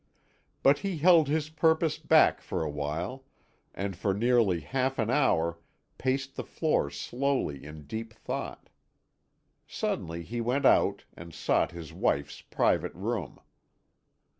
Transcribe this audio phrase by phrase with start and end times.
[0.63, 3.23] But he held his purpose back for a while,
[3.75, 5.59] and for nearly half an hour
[5.99, 8.69] paced the floor slowly in deep thought.
[9.67, 13.39] Suddenly he went out, and sought his wife's private room.